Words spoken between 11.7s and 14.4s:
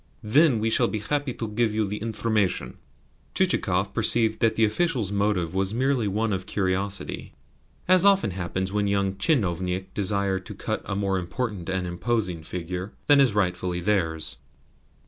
imposing figure than is rightfully theirs.